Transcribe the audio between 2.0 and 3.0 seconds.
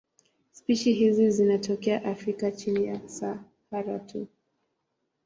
Afrika chini